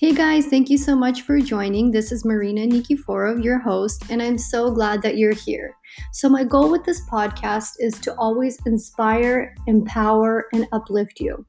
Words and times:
Hey 0.00 0.12
guys, 0.12 0.46
thank 0.46 0.70
you 0.70 0.78
so 0.78 0.94
much 0.94 1.22
for 1.22 1.40
joining. 1.40 1.90
This 1.90 2.12
is 2.12 2.24
Marina 2.24 2.68
Nikiforov, 2.68 3.42
your 3.42 3.58
host, 3.58 4.04
and 4.10 4.22
I'm 4.22 4.38
so 4.38 4.70
glad 4.70 5.02
that 5.02 5.18
you're 5.18 5.34
here. 5.34 5.74
So, 6.12 6.28
my 6.28 6.44
goal 6.44 6.70
with 6.70 6.84
this 6.84 7.02
podcast 7.10 7.70
is 7.80 7.94
to 8.02 8.14
always 8.14 8.60
inspire, 8.64 9.56
empower, 9.66 10.46
and 10.52 10.68
uplift 10.70 11.18
you. 11.18 11.44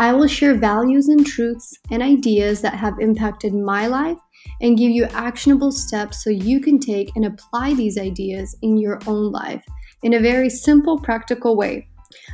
I 0.00 0.12
will 0.14 0.26
share 0.26 0.54
values 0.54 1.06
and 1.06 1.24
truths 1.24 1.78
and 1.92 2.02
ideas 2.02 2.60
that 2.62 2.74
have 2.74 2.98
impacted 2.98 3.54
my 3.54 3.86
life 3.86 4.18
and 4.60 4.76
give 4.76 4.90
you 4.90 5.04
actionable 5.04 5.70
steps 5.70 6.24
so 6.24 6.30
you 6.30 6.58
can 6.58 6.80
take 6.80 7.14
and 7.14 7.24
apply 7.24 7.74
these 7.74 7.98
ideas 7.98 8.56
in 8.62 8.78
your 8.78 8.98
own 9.06 9.30
life 9.30 9.64
in 10.02 10.14
a 10.14 10.20
very 10.20 10.50
simple, 10.50 10.98
practical 10.98 11.56
way. 11.56 11.86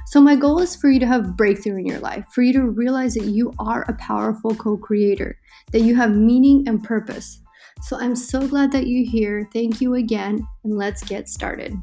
So, 0.07 0.21
my 0.21 0.37
goal 0.37 0.61
is 0.61 0.77
for 0.77 0.91
you 0.91 1.01
to 1.01 1.07
have 1.07 1.37
breakthrough 1.37 1.79
in 1.79 1.87
your 1.87 1.99
life, 2.01 2.25
for 2.33 2.43
you 2.43 2.53
to 2.55 2.63
realize 2.63 3.15
that 3.15 3.27
you 3.27 3.53
are 3.59 3.83
a 3.83 3.95
powerful 3.95 4.55
co 4.55 4.77
creator, 4.77 5.39
that 5.73 5.81
you 5.81 5.95
have 5.97 6.15
meaning 6.15 6.67
and 6.67 6.83
purpose. 6.83 7.41
So, 7.83 7.99
I'm 7.99 8.17
so 8.17 8.47
glad 8.47 8.73
that 8.73 8.87
you're 8.87 9.09
here. 9.09 9.49
Thank 9.53 9.81
you 9.81 9.95
again, 9.95 10.47
and 10.65 10.77
let's 10.77 11.03
get 11.03 11.29
started. 11.29 11.75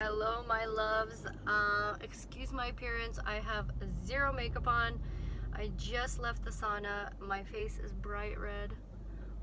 Hello, 0.00 0.44
my 0.46 0.66
loves. 0.66 1.24
Uh, 1.46 1.94
excuse 2.02 2.52
my 2.52 2.66
appearance, 2.66 3.18
I 3.26 3.34
have 3.36 3.70
zero 4.06 4.32
makeup 4.32 4.68
on. 4.68 4.98
I 5.56 5.70
just 5.76 6.18
left 6.18 6.44
the 6.44 6.50
sauna. 6.50 7.10
My 7.20 7.42
face 7.44 7.78
is 7.78 7.92
bright 7.92 8.38
red. 8.38 8.74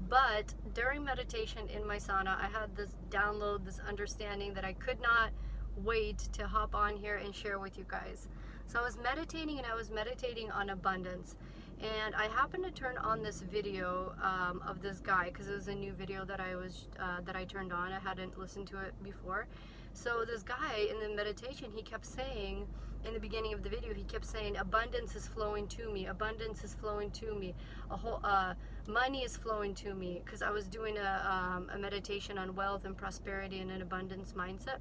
But 0.09 0.53
during 0.73 1.03
meditation 1.03 1.69
in 1.69 1.85
my 1.85 1.97
sauna, 1.97 2.37
I 2.37 2.47
had 2.51 2.75
this 2.75 2.95
download, 3.09 3.65
this 3.65 3.79
understanding 3.87 4.53
that 4.53 4.65
I 4.65 4.73
could 4.73 5.01
not 5.01 5.31
wait 5.77 6.17
to 6.33 6.47
hop 6.47 6.75
on 6.75 6.95
here 6.97 7.17
and 7.17 7.33
share 7.33 7.59
with 7.59 7.77
you 7.77 7.85
guys. 7.87 8.27
So 8.67 8.79
I 8.79 8.83
was 8.83 8.97
meditating 8.97 9.57
and 9.57 9.67
I 9.67 9.75
was 9.75 9.89
meditating 9.91 10.51
on 10.51 10.69
abundance. 10.69 11.35
And 11.81 12.13
I 12.13 12.27
happened 12.27 12.63
to 12.65 12.71
turn 12.71 12.97
on 12.99 13.23
this 13.23 13.41
video 13.41 14.13
um, 14.21 14.61
of 14.67 14.81
this 14.81 14.99
guy 14.99 15.25
because 15.25 15.47
it 15.47 15.55
was 15.55 15.67
a 15.67 15.73
new 15.73 15.93
video 15.93 16.23
that 16.25 16.39
I 16.39 16.55
was 16.55 16.87
uh, 16.99 17.21
that 17.25 17.35
I 17.35 17.43
turned 17.43 17.73
on. 17.73 17.91
I 17.91 17.99
hadn't 17.99 18.37
listened 18.37 18.67
to 18.67 18.79
it 18.81 18.93
before. 19.03 19.47
So 19.93 20.25
this 20.25 20.43
guy 20.43 20.87
in 20.89 20.99
the 20.99 21.15
meditation, 21.15 21.71
he 21.75 21.81
kept 21.81 22.05
saying 22.05 22.67
in 23.05 23.13
the 23.13 23.19
beginning 23.19 23.53
of 23.53 23.63
the 23.63 23.69
video, 23.69 23.93
he 23.93 24.03
kept 24.03 24.25
saying, 24.25 24.57
"Abundance 24.57 25.15
is 25.15 25.27
flowing 25.27 25.67
to 25.69 25.91
me. 25.91 26.05
Abundance 26.07 26.63
is 26.63 26.75
flowing 26.75 27.11
to 27.11 27.33
me. 27.33 27.53
A 27.89 27.97
whole 27.97 28.19
uh, 28.23 28.53
money 28.87 29.23
is 29.23 29.35
flowing 29.35 29.73
to 29.75 29.93
me." 29.93 30.21
Because 30.23 30.41
I 30.41 30.51
was 30.51 30.67
doing 30.67 30.97
a, 30.97 31.55
um, 31.55 31.69
a 31.73 31.77
meditation 31.77 32.37
on 32.37 32.55
wealth 32.55 32.85
and 32.85 32.95
prosperity 32.95 33.59
and 33.59 33.71
an 33.71 33.81
abundance 33.81 34.33
mindset, 34.33 34.79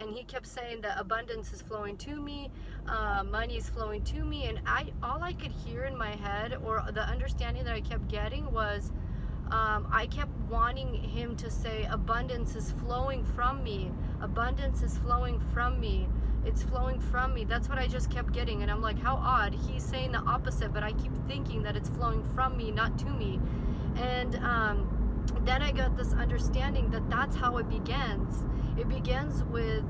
and 0.00 0.10
he 0.10 0.24
kept 0.24 0.46
saying 0.46 0.80
that 0.80 0.98
abundance 0.98 1.52
is 1.52 1.62
flowing 1.62 1.96
to 1.98 2.20
me, 2.20 2.50
uh, 2.86 3.22
money 3.22 3.56
is 3.56 3.68
flowing 3.68 4.02
to 4.04 4.24
me, 4.24 4.46
and 4.46 4.60
I 4.66 4.92
all 5.02 5.22
I 5.22 5.34
could 5.34 5.52
hear 5.52 5.84
in 5.84 5.96
my 5.96 6.14
head 6.16 6.54
or 6.64 6.82
the 6.92 7.02
understanding 7.02 7.64
that 7.64 7.74
I 7.74 7.80
kept 7.80 8.08
getting 8.08 8.50
was. 8.50 8.92
Um, 9.50 9.88
I 9.90 10.06
kept 10.06 10.32
wanting 10.50 10.94
him 10.94 11.36
to 11.36 11.50
say, 11.50 11.86
Abundance 11.90 12.54
is 12.54 12.72
flowing 12.72 13.24
from 13.24 13.62
me. 13.62 13.90
Abundance 14.20 14.82
is 14.82 14.98
flowing 14.98 15.40
from 15.52 15.80
me 15.80 16.08
it's 16.44 16.62
flowing 16.62 17.00
from 17.00 17.34
me. 17.34 17.44
That's 17.44 17.68
what 17.68 17.78
I 17.78 17.86
just 17.86 18.10
kept 18.10 18.32
getting. 18.32 18.62
And 18.62 18.70
I'm 18.70 18.80
like, 18.80 18.98
how 18.98 19.16
odd. 19.16 19.54
He's 19.54 19.84
saying 19.84 20.12
the 20.12 20.18
opposite, 20.18 20.72
but 20.72 20.82
I 20.82 20.92
keep 20.92 21.12
thinking 21.26 21.62
that 21.62 21.76
it's 21.76 21.88
flowing 21.90 22.24
from 22.34 22.56
me, 22.56 22.70
not 22.70 22.98
to 23.00 23.06
me. 23.06 23.40
And 23.96 24.36
um, 24.36 25.26
then 25.42 25.62
I 25.62 25.72
got 25.72 25.96
this 25.96 26.12
understanding 26.12 26.90
that 26.90 27.08
that's 27.10 27.36
how 27.36 27.58
it 27.58 27.68
begins. 27.68 28.44
It 28.78 28.88
begins 28.88 29.44
with 29.44 29.84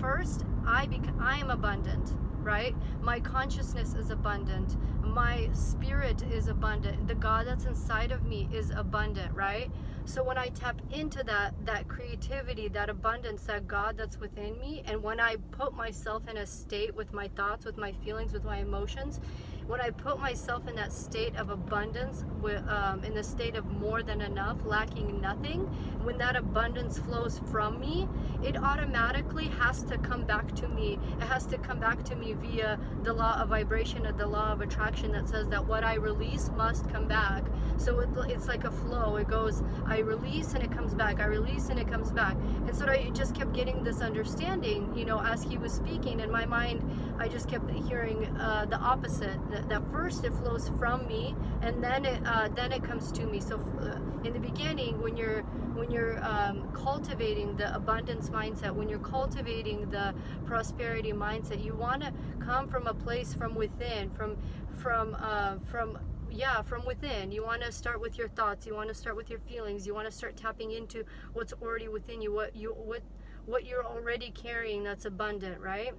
first, 0.00 0.44
I, 0.66 0.86
bec- 0.86 1.14
I 1.20 1.38
am 1.38 1.50
abundant 1.50 2.12
right? 2.46 2.74
My 3.02 3.18
consciousness 3.20 3.94
is 3.94 4.10
abundant. 4.10 4.76
My 5.02 5.50
spirit 5.52 6.22
is 6.30 6.46
abundant. 6.46 7.08
The 7.08 7.16
God 7.16 7.46
that's 7.46 7.64
inside 7.64 8.12
of 8.12 8.24
me 8.24 8.48
is 8.52 8.70
abundant, 8.70 9.34
right? 9.34 9.70
So 10.04 10.22
when 10.22 10.38
I 10.38 10.48
tap 10.50 10.80
into 10.92 11.24
that 11.24 11.52
that 11.66 11.88
creativity, 11.88 12.68
that 12.68 12.88
abundance, 12.88 13.42
that 13.42 13.66
God 13.66 13.96
that's 13.98 14.18
within 14.18 14.58
me, 14.60 14.84
and 14.86 15.02
when 15.02 15.18
I 15.18 15.36
put 15.50 15.74
myself 15.74 16.22
in 16.28 16.36
a 16.36 16.46
state 16.46 16.94
with 16.94 17.12
my 17.12 17.26
thoughts, 17.28 17.64
with 17.64 17.76
my 17.76 17.92
feelings, 18.04 18.32
with 18.32 18.44
my 18.44 18.58
emotions, 18.58 19.20
when 19.66 19.80
I 19.80 19.90
put 19.90 20.20
myself 20.20 20.68
in 20.68 20.76
that 20.76 20.92
state 20.92 21.34
of 21.36 21.50
abundance, 21.50 22.24
um, 22.68 23.02
in 23.02 23.14
the 23.14 23.24
state 23.24 23.56
of 23.56 23.66
more 23.66 24.02
than 24.02 24.20
enough, 24.20 24.64
lacking 24.64 25.20
nothing, 25.20 25.62
when 26.04 26.18
that 26.18 26.36
abundance 26.36 26.98
flows 26.98 27.40
from 27.50 27.80
me, 27.80 28.08
it 28.44 28.56
automatically 28.56 29.46
has 29.46 29.82
to 29.84 29.98
come 29.98 30.24
back 30.24 30.54
to 30.54 30.68
me. 30.68 31.00
It 31.20 31.24
has 31.24 31.46
to 31.46 31.58
come 31.58 31.80
back 31.80 32.04
to 32.04 32.14
me 32.14 32.34
via 32.34 32.78
the 33.02 33.12
law 33.12 33.40
of 33.40 33.48
vibration 33.48 34.06
of 34.06 34.16
the 34.16 34.26
law 34.26 34.52
of 34.52 34.60
attraction 34.60 35.10
that 35.12 35.28
says 35.28 35.48
that 35.48 35.66
what 35.66 35.82
I 35.82 35.94
release 35.94 36.48
must 36.56 36.88
come 36.88 37.08
back. 37.08 37.42
So 37.76 37.98
it, 38.00 38.08
it's 38.28 38.46
like 38.46 38.64
a 38.64 38.70
flow. 38.70 39.16
It 39.16 39.26
goes, 39.26 39.64
I 39.84 39.98
release 39.98 40.54
and 40.54 40.62
it 40.62 40.70
comes 40.70 40.94
back. 40.94 41.20
I 41.20 41.26
release 41.26 41.70
and 41.70 41.80
it 41.80 41.88
comes 41.88 42.12
back. 42.12 42.36
And 42.66 42.74
so 42.74 42.86
I 42.86 43.10
just 43.10 43.34
kept 43.34 43.52
getting 43.52 43.82
this 43.82 44.00
understanding, 44.00 44.92
you 44.96 45.04
know, 45.04 45.20
as 45.20 45.42
he 45.42 45.58
was 45.58 45.72
speaking. 45.72 46.20
In 46.20 46.30
my 46.30 46.46
mind, 46.46 46.88
I 47.18 47.26
just 47.26 47.48
kept 47.48 47.68
hearing 47.70 48.26
uh, 48.36 48.66
the 48.66 48.76
opposite 48.76 49.38
that, 49.68 49.82
first 49.92 50.24
it 50.24 50.32
flows 50.34 50.70
from 50.78 51.06
me 51.06 51.34
and 51.62 51.82
then 51.82 52.04
it 52.04 52.20
uh, 52.26 52.48
then 52.48 52.72
it 52.72 52.82
comes 52.82 53.10
to 53.12 53.26
me. 53.26 53.40
So 53.40 53.60
uh, 53.80 54.26
in 54.26 54.32
the 54.32 54.40
beginning 54.40 55.00
when 55.00 55.16
you're 55.16 55.42
when 55.74 55.90
you're 55.90 56.22
um, 56.24 56.70
cultivating 56.72 57.56
the 57.56 57.74
abundance 57.74 58.30
mindset 58.30 58.74
when 58.74 58.88
you're 58.88 58.98
cultivating 58.98 59.88
the 59.90 60.14
prosperity 60.46 61.12
mindset 61.12 61.62
you 61.62 61.74
want 61.74 62.02
to 62.02 62.12
come 62.40 62.68
from 62.68 62.86
a 62.86 62.94
place 62.94 63.34
from 63.34 63.54
within 63.54 64.10
from 64.10 64.36
from 64.76 65.16
uh, 65.20 65.56
from 65.70 65.98
yeah 66.30 66.62
from 66.62 66.84
within. 66.86 67.32
You 67.32 67.44
want 67.44 67.62
to 67.62 67.72
start 67.72 68.00
with 68.00 68.18
your 68.18 68.28
thoughts. 68.28 68.66
You 68.66 68.74
want 68.74 68.88
to 68.88 68.94
start 68.94 69.16
with 69.16 69.30
your 69.30 69.40
feelings. 69.40 69.86
You 69.86 69.94
want 69.94 70.06
to 70.06 70.12
start 70.12 70.36
tapping 70.36 70.72
into 70.72 71.04
what's 71.32 71.52
already 71.54 71.88
within 71.88 72.22
you 72.22 72.32
what 72.32 72.54
you 72.54 72.70
what 72.72 73.02
what 73.46 73.64
you're 73.64 73.86
already 73.86 74.30
carrying 74.30 74.82
that's 74.82 75.04
abundant 75.04 75.60
right 75.60 75.94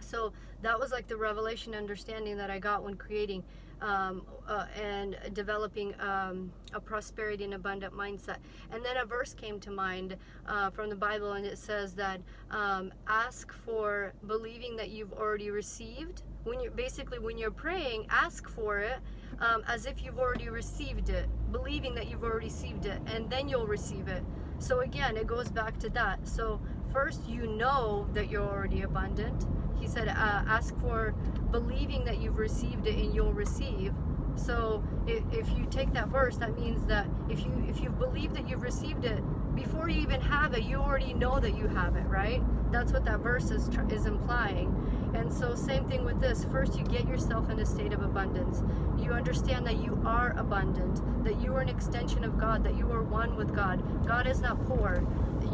so 0.00 0.32
that 0.62 0.78
was 0.78 0.90
like 0.90 1.06
the 1.06 1.16
revelation 1.16 1.74
understanding 1.74 2.36
that 2.36 2.50
I 2.50 2.58
got 2.58 2.82
when 2.82 2.96
creating 2.96 3.44
um, 3.80 4.22
uh, 4.48 4.66
and 4.80 5.16
developing 5.32 5.94
um, 6.00 6.50
a 6.72 6.80
prosperity 6.80 7.44
and 7.44 7.54
abundant 7.54 7.94
mindset. 7.94 8.38
And 8.72 8.84
then 8.84 8.96
a 8.96 9.04
verse 9.04 9.34
came 9.34 9.60
to 9.60 9.70
mind 9.70 10.16
uh, 10.46 10.70
from 10.70 10.90
the 10.90 10.96
Bible, 10.96 11.32
and 11.32 11.46
it 11.46 11.58
says 11.58 11.94
that 11.94 12.20
um, 12.50 12.92
ask 13.06 13.52
for 13.52 14.12
believing 14.26 14.76
that 14.76 14.90
you've 14.90 15.12
already 15.12 15.50
received. 15.50 16.22
When 16.44 16.60
you're 16.60 16.72
basically 16.72 17.18
when 17.18 17.38
you're 17.38 17.50
praying, 17.50 18.06
ask 18.10 18.48
for 18.48 18.78
it 18.78 18.98
um, 19.40 19.62
as 19.68 19.86
if 19.86 20.02
you've 20.02 20.18
already 20.18 20.48
received 20.48 21.10
it, 21.10 21.28
believing 21.52 21.94
that 21.94 22.08
you've 22.08 22.24
already 22.24 22.46
received 22.46 22.86
it, 22.86 23.00
and 23.06 23.30
then 23.30 23.48
you'll 23.48 23.66
receive 23.66 24.08
it. 24.08 24.22
So 24.58 24.80
again, 24.80 25.16
it 25.16 25.26
goes 25.26 25.50
back 25.50 25.78
to 25.80 25.90
that. 25.90 26.26
So 26.26 26.60
first, 26.92 27.28
you 27.28 27.46
know 27.46 28.08
that 28.14 28.28
you're 28.28 28.42
already 28.42 28.82
abundant 28.82 29.46
he 29.80 29.86
said, 29.86 30.08
uh, 30.08 30.12
ask 30.12 30.78
for 30.80 31.14
believing 31.50 32.04
that 32.04 32.20
you've 32.20 32.38
received 32.38 32.86
it 32.86 32.96
and 32.96 33.14
you'll 33.14 33.32
receive. 33.32 33.92
So 34.36 34.82
if, 35.06 35.22
if 35.32 35.48
you 35.56 35.66
take 35.70 35.92
that 35.94 36.08
verse, 36.08 36.36
that 36.36 36.58
means 36.58 36.86
that 36.86 37.06
if 37.28 37.40
you 37.40 37.52
if 37.68 37.80
you 37.80 37.90
believe 37.90 38.34
that 38.34 38.48
you've 38.48 38.62
received 38.62 39.04
it 39.04 39.20
before 39.54 39.88
you 39.88 40.00
even 40.00 40.20
have 40.20 40.54
it, 40.54 40.62
you 40.62 40.76
already 40.76 41.12
know 41.14 41.40
that 41.40 41.56
you 41.56 41.66
have 41.68 41.96
it, 41.96 42.06
right? 42.06 42.42
That's 42.70 42.92
what 42.92 43.04
that 43.06 43.20
verse 43.20 43.50
is 43.50 43.68
is 43.90 44.06
implying. 44.06 44.68
And 45.14 45.32
so 45.32 45.54
same 45.54 45.88
thing 45.88 46.04
with 46.04 46.20
this. 46.20 46.44
First, 46.44 46.78
you 46.78 46.84
get 46.84 47.06
yourself 47.08 47.50
in 47.50 47.58
a 47.58 47.66
state 47.66 47.92
of 47.92 48.02
abundance. 48.02 48.62
You 49.02 49.12
understand 49.12 49.66
that 49.66 49.82
you 49.82 50.00
are 50.04 50.34
abundant, 50.38 51.24
that 51.24 51.40
you 51.40 51.54
are 51.54 51.60
an 51.60 51.68
extension 51.68 52.24
of 52.24 52.38
God, 52.38 52.64
that 52.64 52.76
you 52.76 52.90
are 52.92 53.02
one 53.02 53.36
with 53.36 53.54
God. 53.54 53.82
God 54.06 54.26
is 54.26 54.40
not 54.40 54.64
poor 54.66 55.06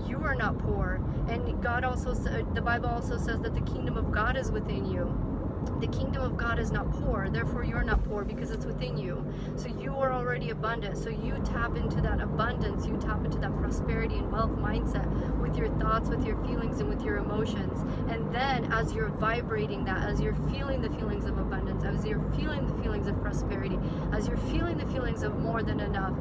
you 0.07 0.23
are 0.25 0.35
not 0.35 0.59
poor. 0.59 1.01
And 1.29 1.63
God 1.63 1.85
also, 1.85 2.15
the 2.15 2.63
Bible 2.63 2.89
also 2.89 3.17
says 3.17 3.41
that 3.41 3.55
the 3.55 3.61
kingdom 3.63 3.97
of 3.97 4.13
God 4.13 4.37
is 4.37 4.51
within 4.51 4.91
you 4.91 5.34
the 5.81 5.87
kingdom 5.89 6.23
of 6.23 6.37
God 6.37 6.59
is 6.59 6.71
not 6.71 6.91
poor, 6.91 7.29
therefore 7.29 7.65
you're 7.65 7.83
not 7.83 8.03
poor 8.05 8.25
because 8.25 8.51
it's 8.51 8.65
within 8.65 8.97
you. 8.97 9.25
So 9.57 9.69
you 9.69 9.95
are 9.97 10.13
already 10.13 10.51
abundant. 10.51 10.97
So 10.97 11.11
you 11.11 11.35
tap 11.45 11.77
into 11.77 12.01
that 12.03 12.21
abundance, 12.21 12.87
you 12.87 12.97
tap 12.99 13.25
into 13.25 13.39
that 13.39 13.57
prosperity 13.57 14.17
and 14.17 14.31
wealth 14.31 14.53
mindset 14.53 15.07
with 15.39 15.57
your 15.57 15.69
thoughts, 15.79 16.09
with 16.09 16.25
your 16.27 16.37
feelings, 16.45 16.81
and 16.81 16.89
with 16.89 17.03
your 17.03 17.19
emotions. 17.19 17.81
And 18.11 18.35
then 18.35 18.73
as 18.73 18.93
you're 18.93 19.09
vibrating 19.09 19.85
that, 19.85 20.09
as 20.09 20.21
you're 20.21 20.37
feeling 20.51 20.81
the 20.81 20.91
feelings 20.91 21.27
of 21.27 21.39
abundance, 21.39 21.85
as 21.85 22.05
you're 22.05 22.23
feeling 22.37 22.67
the 22.67 22.83
feelings 22.83 23.07
of 23.07 23.21
prosperity, 23.21 23.79
as 24.13 24.29
you're 24.29 24.37
feeling 24.37 24.77
the 24.79 24.87
feelings 24.87 25.23
of 25.23 25.39
more 25.39 25.63
than 25.63 25.81
enough, 25.81 26.15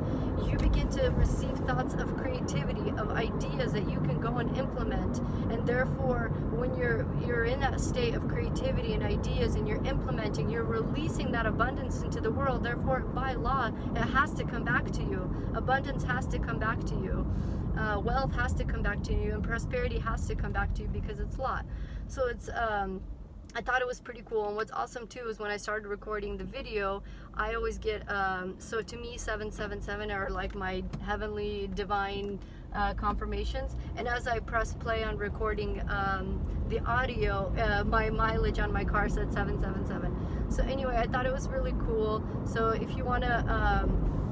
you 0.46 0.58
begin 0.58 0.90
to 0.90 1.10
receive 1.12 1.58
thoughts 1.60 1.94
of 1.96 2.16
creativity, 2.18 2.90
of 2.98 3.12
ideas 3.12 3.74
that 3.74 3.90
you 3.90 4.00
can 4.02 4.20
go 4.20 4.38
and 4.38 4.56
implement. 4.58 5.20
And 5.52 5.66
therefore, 5.66 6.30
when 6.52 6.76
you're 6.76 7.06
you're 7.26 7.46
in 7.46 7.60
that 7.62 7.80
state 7.80 8.14
of 8.14 8.28
creativity 8.28 8.94
and 8.94 9.04
ideas, 9.04 9.33
ideas 9.34 9.56
and 9.56 9.68
you're 9.68 9.84
implementing, 9.86 10.50
you're 10.50 10.64
releasing 10.64 11.32
that 11.32 11.46
abundance 11.46 12.02
into 12.02 12.22
the 12.22 12.32
world. 12.32 12.64
Therefore, 12.64 13.00
by 13.00 13.34
law, 13.34 13.72
it 13.96 13.98
has 13.98 14.34
to 14.36 14.44
come 14.44 14.64
back 14.64 14.92
to 14.92 15.02
you. 15.02 15.34
Abundance 15.56 16.04
has 16.04 16.28
to 16.28 16.40
come 16.40 16.60
back 16.60 16.84
to 16.86 16.96
you. 16.96 17.26
Uh, 17.78 18.00
wealth 18.00 18.34
has 18.36 18.54
to 18.54 18.64
come 18.64 18.84
back 18.84 19.02
to 19.04 19.14
you, 19.14 19.34
and 19.34 19.44
prosperity 19.44 19.98
has 19.98 20.28
to 20.28 20.36
come 20.36 20.52
back 20.52 20.74
to 20.76 20.84
you 20.84 20.88
because 20.90 21.20
it's 21.20 21.40
law. 21.40 21.62
So 22.08 22.28
it's 22.28 22.50
um, 22.50 23.02
I 23.56 23.62
thought 23.62 23.82
it 23.82 23.88
was 23.88 24.00
pretty 24.00 24.24
cool. 24.26 24.48
And 24.48 24.56
what's 24.56 24.72
awesome 24.72 25.08
too 25.08 25.28
is 25.30 25.40
when 25.40 25.50
I 25.50 25.58
started 25.58 25.88
recording 25.88 26.38
the 26.38 26.44
video, 26.44 27.04
I 27.36 27.56
always 27.56 27.78
get, 27.78 28.10
um, 28.12 28.56
so 28.60 28.82
to 28.82 28.98
me, 28.98 29.18
777 29.18 30.12
are 30.12 30.30
like 30.30 30.56
my 30.56 30.84
heavenly 31.06 31.70
divine 31.74 32.40
uh, 32.76 32.94
confirmations. 32.94 33.76
And 33.96 34.08
as 34.08 34.28
I 34.28 34.40
press 34.40 34.74
play 34.74 35.04
on 35.04 35.18
recording 35.18 35.82
um, 35.90 36.42
the 36.70 36.80
audio, 36.80 37.54
uh, 37.58 37.84
my 37.84 38.10
mileage 38.10 38.60
on 38.60 38.72
my 38.72 38.84
car 38.84 39.10
said 39.10 39.32
777. 39.34 40.52
So 40.52 40.64
anyway, 40.64 40.98
I 40.98 41.08
thought 41.08 41.26
it 41.26 41.34
was 41.34 41.48
really 41.48 41.74
cool. 41.86 42.24
So 42.46 42.70
if 42.70 42.96
you 42.96 43.06
want 43.06 43.24
to, 43.24 43.40
um, 43.52 44.23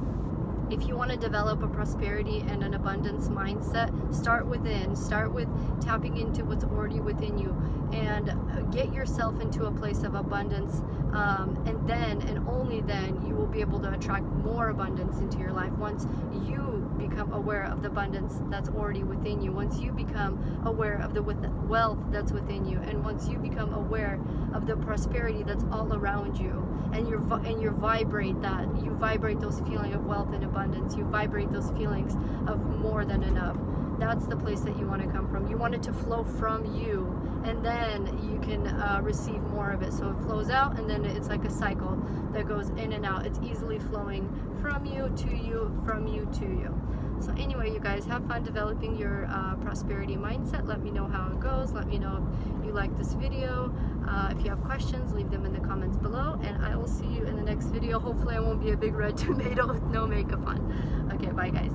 if 0.72 0.88
you 0.88 0.96
want 0.96 1.12
to 1.12 1.18
develop 1.18 1.62
a 1.64 1.68
prosperity 1.68 2.40
and 2.48 2.64
an 2.64 2.74
abundance 2.74 3.28
mindset, 3.28 3.92
start 4.16 4.48
within. 4.48 4.96
Start 4.96 5.34
with 5.34 5.50
tapping 5.82 6.18
into 6.18 6.46
what's 6.46 6.64
already 6.64 7.02
within 7.02 7.38
you 7.38 7.56
and 7.92 8.30
uh, 8.30 8.62
get 8.72 8.94
yourself 8.94 9.42
into 9.42 9.66
a 9.66 9.72
place 9.72 10.04
of 10.04 10.16
abundance. 10.16 10.82
Um, 11.12 11.62
and 11.68 11.90
then, 11.90 12.22
and 12.22 12.48
only 12.48 12.80
then, 12.80 13.22
you 13.28 13.36
will 13.36 13.48
be 13.48 13.60
able 13.60 13.82
to 13.82 13.92
attract 13.92 14.24
more 14.24 14.70
abundance 14.70 15.18
into 15.18 15.40
your 15.40 15.52
life 15.52 15.74
once 15.74 16.08
you 16.48 16.90
become 16.98 17.34
aware 17.34 17.66
of 17.66 17.82
the 17.82 17.90
abundance 17.90 18.40
that's 18.50 18.70
already 18.70 19.04
within 19.04 19.42
you. 19.42 19.52
Once 19.52 19.78
you 19.78 19.92
become 19.92 20.64
aware 20.66 21.02
of 21.02 21.14
the 21.14 21.22
wealth 21.22 22.00
that's 22.12 22.32
within 22.32 22.66
you, 22.66 22.80
and 22.80 23.04
once 23.04 23.28
you 23.28 23.38
become 23.40 23.74
aware 23.74 24.18
of 24.54 24.66
the 24.68 24.78
prosperity 24.78 25.44
that's 25.44 25.66
all 25.70 25.94
around 25.94 26.38
you, 26.38 26.66
and 26.94 27.10
you 27.10 27.18
and 27.46 27.62
you 27.62 27.72
vibrate 27.72 28.42
that, 28.42 28.64
you 28.84 28.92
vibrate 28.92 29.42
those 29.42 29.60
feeling 29.62 29.94
of 29.94 30.06
wealth 30.06 30.34
and 30.34 30.46
abundance 30.46 30.61
abundance. 30.62 30.96
You 30.96 31.04
vibrate 31.06 31.52
those 31.52 31.72
feelings 31.72 32.16
of 32.48 32.60
more 32.80 33.04
than 33.06 33.24
enough. 33.24 33.58
That's 34.00 34.26
the 34.26 34.36
place 34.36 34.62
that 34.62 34.78
you 34.78 34.88
want 34.88 35.02
to 35.02 35.08
come 35.08 35.28
from. 35.30 35.48
You 35.48 35.58
want 35.58 35.76
it 35.76 35.84
to 35.84 35.94
flow 35.94 36.24
from 36.24 36.66
you, 36.76 37.20
and 37.44 37.64
then 37.64 38.06
you 38.32 38.40
can 38.40 38.68
uh, 38.68 39.00
receive 39.04 39.42
more 39.44 39.72
of 39.72 39.82
it. 39.84 39.94
So 39.94 40.10
it 40.10 40.24
flows 40.24 40.50
out, 40.50 40.80
and 40.80 40.90
then 40.90 41.06
it's 41.06 41.28
like 41.28 41.46
a 41.46 41.52
cycle 41.52 42.02
that 42.34 42.48
goes 42.48 42.70
in 42.70 42.94
and 42.94 43.06
out. 43.06 43.26
It's 43.26 43.40
easily 43.44 43.80
flowing 43.80 44.30
from 44.62 44.86
you 44.86 45.12
to 45.16 45.36
you, 45.36 45.82
from 45.86 46.08
you 46.08 46.28
to 46.40 46.46
you. 46.46 46.82
So 47.22 47.32
anyway, 47.34 47.72
you 47.72 47.80
guys 47.80 48.06
have 48.06 48.26
fun 48.28 48.44
developing 48.44 48.96
your 48.98 49.28
uh, 49.28 49.56
prosperity 49.56 50.16
mindset. 50.16 50.68
Let 50.68 50.82
me 50.82 50.90
know 50.90 51.06
how 51.06 51.32
it 51.32 51.40
goes. 51.40 51.72
Let 51.72 51.88
me 51.88 52.00
know 52.00 52.28
if 52.60 52.66
you 52.66 52.72
like 52.72 52.98
this 52.98 53.14
video. 53.14 53.72
Uh, 54.08 54.34
if 54.36 54.44
you 54.44 54.50
have 54.50 54.64
questions, 54.64 55.14
leave 55.14 55.30
them 55.30 55.46
in 55.46 55.54
the 55.54 55.60
comments 55.60 55.98
below. 55.98 56.40
And 56.44 56.66
I 56.66 56.76
will 56.76 56.88
see 56.88 57.06
you 57.06 57.24
in 57.26 57.36
the 57.36 57.44
next 57.44 57.68
video. 57.68 58.00
Hopefully 58.00 58.36
I 58.36 58.40
won't 58.40 58.62
be 58.62 58.72
a 58.72 58.78
big 58.78 58.96
red 58.96 59.18
tomato 59.26 59.72
with 59.72 59.84
no 59.84 60.08
makeup 60.08 60.46
on. 60.48 61.12
Okay, 61.14 61.32
bye 61.32 61.52
guys. 61.52 61.72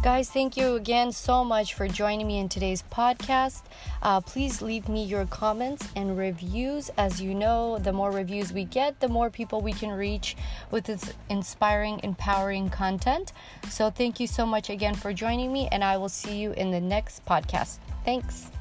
Guys, 0.00 0.30
thank 0.30 0.56
you 0.56 0.76
again 0.76 1.10
so 1.10 1.44
much 1.44 1.74
for 1.74 1.88
joining 1.88 2.24
me 2.24 2.38
in 2.38 2.48
today's 2.48 2.84
podcast. 2.84 3.62
Uh, 4.00 4.20
please 4.20 4.62
leave 4.62 4.88
me 4.88 5.04
your 5.04 5.26
comments 5.26 5.88
and 5.96 6.16
reviews. 6.16 6.88
As 6.96 7.20
you 7.20 7.34
know, 7.34 7.78
the 7.78 7.92
more 7.92 8.12
reviews 8.12 8.52
we 8.52 8.64
get, 8.64 9.00
the 9.00 9.08
more 9.08 9.28
people 9.28 9.60
we 9.60 9.72
can 9.72 9.90
reach 9.90 10.36
with 10.70 10.84
this 10.84 11.12
inspiring, 11.30 11.98
empowering 12.04 12.70
content. 12.70 13.32
So, 13.68 13.90
thank 13.90 14.20
you 14.20 14.28
so 14.28 14.46
much 14.46 14.70
again 14.70 14.94
for 14.94 15.12
joining 15.12 15.52
me, 15.52 15.68
and 15.72 15.82
I 15.82 15.96
will 15.96 16.08
see 16.08 16.38
you 16.38 16.52
in 16.52 16.70
the 16.70 16.80
next 16.80 17.26
podcast. 17.26 17.78
Thanks. 18.04 18.52